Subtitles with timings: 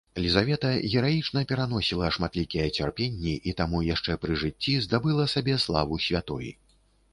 [0.23, 6.53] Лізавета гераічна пераносіла шматлікія цярпенні і таму яшчэ пры жыцці здабыла сабе славу святой.